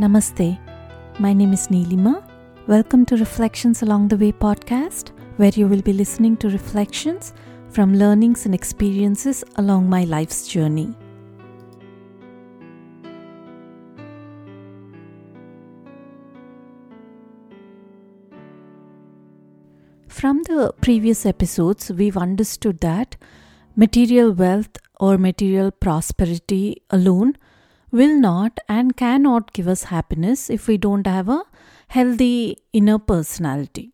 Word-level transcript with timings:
Namaste. 0.00 0.58
My 1.18 1.34
name 1.34 1.52
is 1.52 1.68
Neelima. 1.68 2.26
Welcome 2.66 3.04
to 3.04 3.18
Reflections 3.18 3.82
Along 3.82 4.08
the 4.08 4.16
Way 4.16 4.32
podcast, 4.32 5.10
where 5.36 5.52
you 5.54 5.68
will 5.68 5.82
be 5.82 5.92
listening 5.92 6.38
to 6.38 6.48
reflections 6.48 7.34
from 7.68 7.94
learnings 7.94 8.46
and 8.46 8.54
experiences 8.54 9.44
along 9.56 9.90
my 9.90 10.04
life's 10.04 10.48
journey. 10.48 10.94
From 20.08 20.42
the 20.44 20.72
previous 20.80 21.26
episodes, 21.26 21.92
we've 21.92 22.16
understood 22.16 22.80
that 22.80 23.18
material 23.76 24.32
wealth 24.32 24.78
or 24.98 25.18
material 25.18 25.70
prosperity 25.70 26.82
alone 26.88 27.36
will 27.90 28.18
not 28.18 28.58
and 28.68 28.96
cannot 28.96 29.52
give 29.52 29.68
us 29.68 29.84
happiness 29.84 30.48
if 30.50 30.66
we 30.66 30.76
don't 30.78 31.06
have 31.06 31.28
a 31.28 31.42
healthy 31.88 32.58
inner 32.72 32.98
personality. 32.98 33.92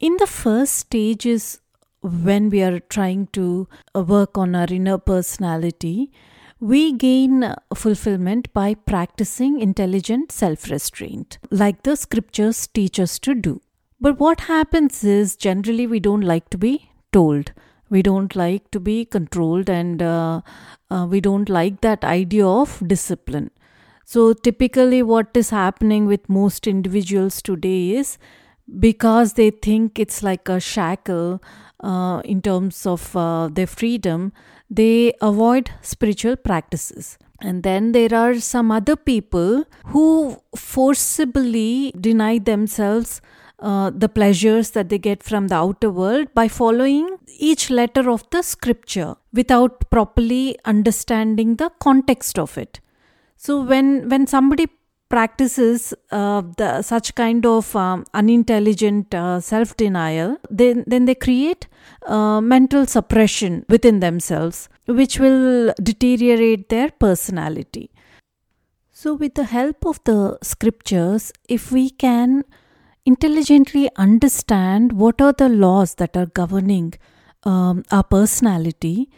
In 0.00 0.16
the 0.18 0.26
first 0.26 0.74
stages, 0.74 1.60
when 2.00 2.50
we 2.50 2.62
are 2.62 2.80
trying 2.80 3.26
to 3.28 3.68
uh, 3.94 4.02
work 4.02 4.38
on 4.38 4.54
our 4.54 4.66
inner 4.70 4.98
personality, 4.98 6.12
we 6.60 6.92
gain 6.92 7.54
fulfillment 7.74 8.52
by 8.52 8.74
practicing 8.74 9.60
intelligent 9.60 10.32
self 10.32 10.70
restraint, 10.70 11.38
like 11.50 11.82
the 11.82 11.96
scriptures 11.96 12.66
teach 12.66 12.98
us 12.98 13.18
to 13.18 13.34
do. 13.34 13.60
But 14.00 14.18
what 14.18 14.40
happens 14.40 15.02
is 15.04 15.36
generally 15.36 15.86
we 15.86 16.00
don't 16.00 16.22
like 16.22 16.48
to 16.50 16.58
be 16.58 16.90
told. 17.12 17.52
We 17.88 18.02
don't 18.02 18.34
like 18.34 18.70
to 18.72 18.80
be 18.80 19.04
controlled 19.04 19.70
and 19.70 20.02
uh, 20.02 20.40
uh, 20.90 21.06
we 21.08 21.20
don't 21.20 21.48
like 21.48 21.80
that 21.82 22.04
idea 22.04 22.46
of 22.46 22.82
discipline. 22.86 23.50
So, 24.04 24.32
typically, 24.32 25.02
what 25.02 25.28
is 25.34 25.50
happening 25.50 26.06
with 26.06 26.28
most 26.28 26.66
individuals 26.66 27.42
today 27.42 27.90
is 27.96 28.18
because 28.78 29.32
they 29.34 29.50
think 29.50 29.98
it's 29.98 30.22
like 30.22 30.48
a 30.48 30.60
shackle 30.60 31.42
uh, 31.80 32.20
in 32.24 32.42
terms 32.42 32.86
of 32.86 33.16
uh, 33.16 33.48
their 33.48 33.66
freedom, 33.66 34.32
they 34.70 35.12
avoid 35.20 35.70
spiritual 35.82 36.36
practices. 36.36 37.18
And 37.40 37.62
then 37.62 37.92
there 37.92 38.14
are 38.14 38.40
some 38.40 38.70
other 38.70 38.96
people 38.96 39.64
who 39.86 40.40
forcibly 40.56 41.92
deny 42.00 42.38
themselves 42.38 43.20
uh, 43.58 43.90
the 43.90 44.08
pleasures 44.08 44.70
that 44.70 44.88
they 44.88 44.98
get 44.98 45.22
from 45.22 45.48
the 45.48 45.54
outer 45.54 45.90
world 45.90 46.28
by 46.34 46.48
following 46.48 47.18
each 47.38 47.70
letter 47.70 48.10
of 48.10 48.28
the 48.30 48.42
scripture 48.42 49.16
without 49.32 49.90
properly 49.90 50.58
understanding 50.64 51.56
the 51.56 51.70
context 51.80 52.38
of 52.38 52.58
it. 52.58 52.80
So 53.36 53.60
when 53.62 54.08
when 54.08 54.26
somebody 54.26 54.68
practices 55.08 55.94
uh, 56.10 56.42
the, 56.56 56.82
such 56.82 57.14
kind 57.14 57.46
of 57.46 57.74
um, 57.76 58.04
unintelligent 58.12 59.14
uh, 59.14 59.40
self 59.40 59.76
denial, 59.76 60.38
then 60.50 60.84
then 60.86 61.04
they 61.04 61.14
create 61.14 61.68
uh, 62.06 62.40
mental 62.40 62.86
suppression 62.86 63.64
within 63.68 64.00
themselves, 64.00 64.68
which 64.86 65.18
will 65.18 65.72
deteriorate 65.82 66.68
their 66.68 66.90
personality. 66.90 67.90
So, 68.92 69.14
with 69.14 69.34
the 69.34 69.44
help 69.44 69.84
of 69.84 70.02
the 70.04 70.38
scriptures, 70.42 71.32
if 71.48 71.70
we 71.70 71.90
can 71.90 72.44
intelligently 73.06 73.88
understand 73.96 74.92
what 74.92 75.20
are 75.20 75.32
the 75.32 75.48
laws 75.48 75.94
that 75.94 76.16
are 76.16 76.26
governing 76.26 76.94
um, 77.44 77.84
our 77.90 78.02
personality, 78.02 79.08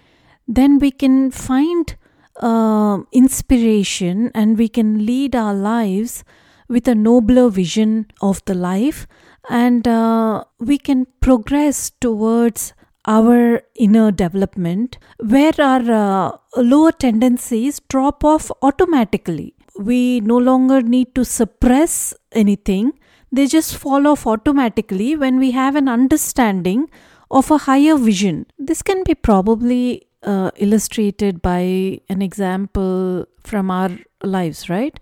then 0.47 0.79
we 0.79 0.91
can 0.91 1.31
find 1.31 1.97
uh, 2.41 2.99
inspiration 3.13 4.31
and 4.35 4.59
we 4.59 4.69
can 4.69 5.05
lead 5.05 5.35
our 5.35 5.55
lives 5.55 6.23
with 6.69 6.87
a 6.87 6.95
nobler 6.95 7.49
vision 7.49 8.07
of 8.21 8.45
the 8.45 8.55
life 8.55 9.07
and 9.49 9.89
uh, 9.89 10.45
we 10.61 10.77
can 10.77 11.07
progress 11.21 11.91
towards 12.01 12.75
our 13.07 13.63
inner 13.75 14.11
development 14.11 14.99
where 15.19 15.53
our 15.59 15.91
uh, 15.91 16.37
lower 16.59 16.93
tendencies 16.93 17.81
drop 17.89 18.23
off 18.23 18.51
automatically. 18.61 19.55
We 19.79 20.21
no 20.21 20.37
longer 20.37 20.83
need 20.83 21.15
to 21.15 21.25
suppress 21.25 22.13
anything 22.33 22.93
they 23.31 23.47
just 23.47 23.77
fall 23.77 24.07
off 24.07 24.27
automatically 24.27 25.17
when 25.17 25.39
we 25.39 25.51
have 25.53 25.77
an 25.77 25.89
understanding 25.89 26.91
of 27.31 27.51
a 27.51 27.59
higher 27.59 27.97
vision. 27.97 28.47
This 28.59 28.83
can 28.83 29.05
be 29.05 29.15
probably 29.15 30.07
uh, 30.23 30.51
illustrated 30.57 31.43
by 31.43 32.01
an 32.09 32.23
example 32.23 33.27
from 33.45 33.71
our 33.71 33.91
lives, 34.23 34.69
right? 34.69 34.99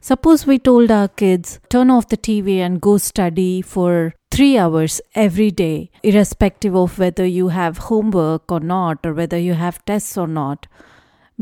Suppose 0.00 0.46
we 0.46 0.58
told 0.58 0.90
our 0.90 1.08
kids, 1.08 1.60
turn 1.68 1.90
off 1.90 2.08
the 2.08 2.16
TV 2.16 2.58
and 2.58 2.80
go 2.80 2.96
study 2.96 3.60
for 3.60 4.14
three 4.30 4.56
hours 4.56 5.00
every 5.14 5.50
day, 5.50 5.90
irrespective 6.02 6.74
of 6.74 6.98
whether 6.98 7.26
you 7.26 7.48
have 7.48 7.78
homework 7.78 8.50
or 8.50 8.60
not, 8.60 9.04
or 9.04 9.12
whether 9.12 9.38
you 9.38 9.54
have 9.54 9.84
tests 9.84 10.16
or 10.16 10.26
not 10.26 10.66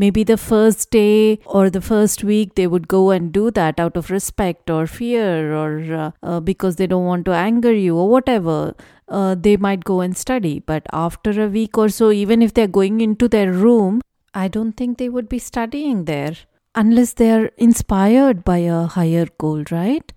maybe 0.05 0.25
the 0.25 0.37
first 0.37 0.91
day 0.91 1.39
or 1.45 1.69
the 1.71 1.81
first 1.81 2.25
week 2.33 2.55
they 2.55 2.67
would 2.67 2.89
go 2.89 3.11
and 3.11 3.33
do 3.33 3.51
that 3.51 3.81
out 3.87 3.97
of 3.97 4.11
respect 4.11 4.71
or 4.71 4.87
fear 4.87 5.55
or 5.55 5.71
uh, 5.95 6.11
uh, 6.23 6.41
because 6.41 6.77
they 6.77 6.87
don't 6.87 7.05
want 7.13 7.25
to 7.25 7.33
anger 7.33 7.73
you 7.73 7.97
or 7.97 8.09
whatever 8.09 8.75
uh, 9.09 9.35
they 9.35 9.57
might 9.57 9.85
go 9.85 10.01
and 10.01 10.17
study. 10.17 10.59
But 10.59 10.87
after 10.93 11.43
a 11.43 11.49
week 11.49 11.79
or 11.79 11.89
so 11.89 12.11
even 12.11 12.43
if 12.43 12.55
they're 12.55 12.77
going 12.81 13.01
into 13.01 13.29
their 13.29 13.53
room 13.53 14.01
i 14.35 14.49
don't 14.49 14.77
think 14.81 14.99
they 14.99 15.09
would 15.09 15.29
be 15.29 15.39
studying 15.39 16.05
there 16.05 16.37
unless 16.75 17.13
they're 17.15 17.47
inspired 17.57 18.45
by 18.45 18.59
a 18.59 18.81
higher 18.97 19.27
goal 19.39 19.65
right 19.71 20.13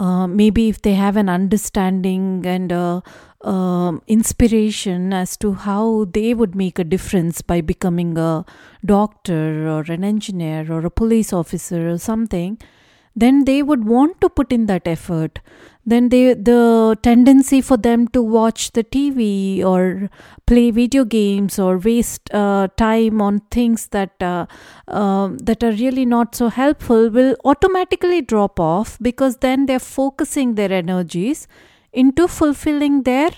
uh, 0.00 0.26
maybe 0.26 0.68
if 0.68 0.80
they 0.82 0.94
have 0.94 1.16
an 1.16 1.28
understanding 1.28 2.44
and 2.46 2.72
a, 2.72 3.02
um, 3.42 4.02
inspiration 4.06 5.12
as 5.12 5.36
to 5.36 5.52
how 5.52 6.06
they 6.06 6.34
would 6.34 6.54
make 6.54 6.78
a 6.78 6.84
difference 6.84 7.42
by 7.42 7.60
becoming 7.60 8.18
a 8.18 8.44
doctor 8.84 9.68
or 9.68 9.82
an 9.88 10.02
engineer 10.02 10.66
or 10.72 10.84
a 10.84 10.90
police 10.90 11.32
officer 11.32 11.88
or 11.90 11.98
something 11.98 12.58
then 13.14 13.44
they 13.44 13.62
would 13.62 13.84
want 13.84 14.20
to 14.20 14.28
put 14.28 14.52
in 14.52 14.66
that 14.66 14.86
effort 14.86 15.40
then 15.86 16.10
they 16.10 16.34
the 16.34 16.96
tendency 17.02 17.60
for 17.60 17.76
them 17.76 18.06
to 18.08 18.22
watch 18.22 18.70
the 18.72 18.84
tv 18.84 19.64
or 19.64 20.10
play 20.46 20.70
video 20.70 21.04
games 21.04 21.58
or 21.58 21.78
waste 21.78 22.32
uh, 22.34 22.68
time 22.76 23.20
on 23.20 23.40
things 23.50 23.86
that 23.88 24.22
uh, 24.22 24.46
uh, 24.88 25.28
that 25.48 25.64
are 25.64 25.72
really 25.72 26.04
not 26.04 26.34
so 26.34 26.48
helpful 26.48 27.08
will 27.08 27.34
automatically 27.44 28.20
drop 28.20 28.60
off 28.60 28.98
because 29.00 29.38
then 29.38 29.66
they're 29.66 29.78
focusing 29.78 30.54
their 30.54 30.72
energies 30.72 31.48
into 31.92 32.28
fulfilling 32.28 33.02
their 33.02 33.30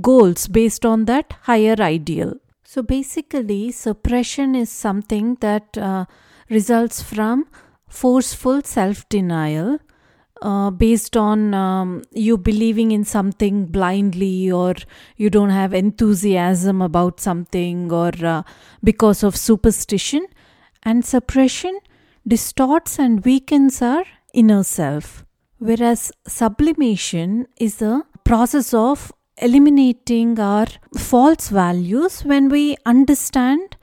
goals 0.00 0.48
based 0.48 0.84
on 0.84 1.04
that 1.04 1.34
higher 1.42 1.76
ideal. 1.78 2.34
So 2.64 2.82
basically, 2.82 3.70
suppression 3.70 4.54
is 4.54 4.68
something 4.70 5.36
that 5.40 5.78
uh, 5.78 6.06
results 6.50 7.02
from 7.02 7.46
forceful 8.02 8.62
self 8.62 9.08
denial. 9.08 9.78
Uh, 10.42 10.68
based 10.68 11.16
on 11.16 11.54
um, 11.54 12.02
you 12.12 12.36
believing 12.36 12.90
in 12.90 13.02
something 13.02 13.64
blindly, 13.64 14.50
or 14.50 14.74
you 15.16 15.30
don't 15.30 15.50
have 15.50 15.72
enthusiasm 15.72 16.82
about 16.82 17.20
something, 17.20 17.90
or 17.90 18.10
uh, 18.22 18.42
because 18.82 19.22
of 19.22 19.36
superstition, 19.36 20.26
and 20.82 21.04
suppression 21.04 21.78
distorts 22.26 22.98
and 22.98 23.24
weakens 23.24 23.80
our 23.80 24.04
inner 24.34 24.62
self. 24.62 25.24
Whereas 25.58 26.10
sublimation 26.26 27.46
is 27.58 27.80
a 27.80 28.02
process 28.24 28.74
of 28.74 29.12
eliminating 29.38 30.38
our 30.38 30.66
false 30.96 31.48
values 31.48 32.22
when 32.24 32.48
we 32.48 32.76
understand 32.84 33.76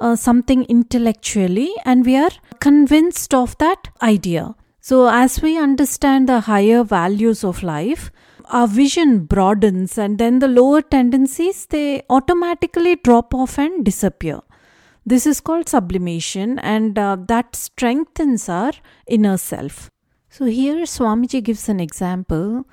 uh, 0.00 0.16
something 0.16 0.64
intellectually 0.64 1.72
and 1.84 2.04
we 2.04 2.16
are 2.16 2.30
convinced 2.60 3.34
of 3.34 3.56
that 3.58 3.88
idea. 4.02 4.54
So, 4.80 5.08
as 5.08 5.42
we 5.42 5.58
understand 5.58 6.28
the 6.28 6.40
higher 6.40 6.82
values 6.82 7.44
of 7.44 7.62
life, 7.62 8.10
our 8.46 8.66
vision 8.66 9.26
broadens 9.26 9.98
and 9.98 10.18
then 10.18 10.38
the 10.38 10.48
lower 10.48 10.80
tendencies 10.80 11.66
they 11.66 12.02
automatically 12.08 12.96
drop 12.96 13.34
off 13.34 13.58
and 13.58 13.84
disappear. 13.84 14.40
This 15.04 15.26
is 15.26 15.40
called 15.40 15.68
sublimation 15.68 16.58
and 16.58 16.98
uh, 16.98 17.16
that 17.28 17.54
strengthens 17.56 18.48
our 18.48 18.72
inner 19.06 19.36
self. 19.36 19.90
So, 20.30 20.46
here 20.46 20.84
Swamiji 20.84 21.42
gives 21.42 21.68
an 21.68 21.80
example 21.80 22.64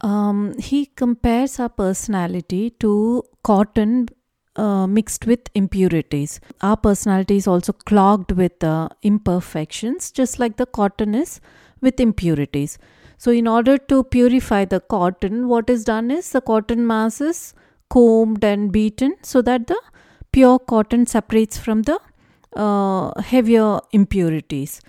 um, 0.00 0.58
he 0.58 0.86
compares 0.86 1.58
our 1.58 1.68
personality 1.68 2.70
to 2.80 3.22
cotton 3.42 4.08
uh, 4.56 4.86
mixed 4.86 5.26
with 5.26 5.40
impurities. 5.54 6.40
Our 6.60 6.76
personality 6.76 7.36
is 7.36 7.46
also 7.46 7.72
clogged 7.72 8.32
with 8.32 8.62
uh, 8.62 8.88
imperfections, 9.02 10.10
just 10.10 10.38
like 10.38 10.56
the 10.56 10.66
cotton 10.66 11.14
is 11.14 11.40
with 11.80 12.00
impurities. 12.00 12.78
So, 13.18 13.30
in 13.30 13.46
order 13.46 13.78
to 13.78 14.04
purify 14.04 14.64
the 14.64 14.80
cotton, 14.80 15.48
what 15.48 15.70
is 15.70 15.84
done 15.84 16.10
is 16.10 16.30
the 16.30 16.40
cotton 16.40 16.86
mass 16.86 17.20
is 17.20 17.54
combed 17.90 18.44
and 18.44 18.72
beaten 18.72 19.16
so 19.22 19.40
that 19.42 19.66
the 19.66 19.80
pure 20.32 20.58
cotton 20.58 21.06
separates 21.06 21.58
from 21.58 21.82
the 21.82 21.98
uh, 22.56 23.20
heavier 23.20 23.80
impurities. 23.92 24.80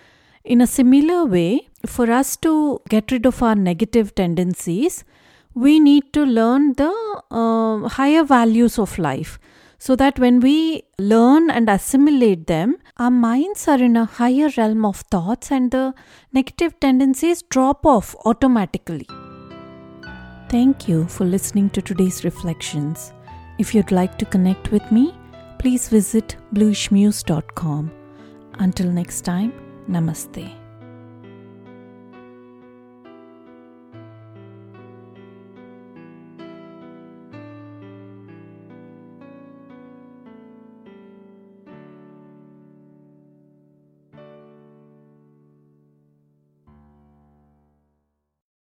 In 0.43 0.61
a 0.61 0.67
similar 0.67 1.25
way, 1.25 1.69
for 1.85 2.11
us 2.11 2.35
to 2.37 2.81
get 2.89 3.11
rid 3.11 3.25
of 3.25 3.41
our 3.41 3.55
negative 3.55 4.13
tendencies, 4.15 5.03
we 5.55 5.79
need 5.79 6.11
to 6.13 6.25
learn 6.25 6.73
the 6.73 6.93
uh, 7.31 7.87
higher 7.87 8.23
values 8.23 8.77
of 8.77 8.97
life 8.99 9.39
so 9.77 9.95
that 9.95 10.19
when 10.19 10.39
we 10.39 10.83
learn 10.99 11.49
and 11.49 11.69
assimilate 11.69 12.47
them, 12.47 12.77
our 12.97 13.11
minds 13.11 13.67
are 13.67 13.81
in 13.81 13.95
a 13.95 14.05
higher 14.05 14.49
realm 14.57 14.85
of 14.85 14.97
thoughts 14.97 15.51
and 15.51 15.71
the 15.71 15.93
negative 16.33 16.79
tendencies 16.79 17.41
drop 17.43 17.85
off 17.85 18.15
automatically. 18.25 19.07
Thank 20.49 20.87
you 20.87 21.07
for 21.07 21.25
listening 21.25 21.69
to 21.71 21.81
today's 21.81 22.23
reflections. 22.23 23.13
If 23.57 23.73
you'd 23.73 23.91
like 23.91 24.17
to 24.19 24.25
connect 24.25 24.71
with 24.71 24.91
me, 24.91 25.13
please 25.59 25.87
visit 25.89 26.35
bluishmuse.com. 26.53 27.91
Until 28.59 28.91
next 28.91 29.21
time, 29.21 29.53
namaste. 29.89 30.64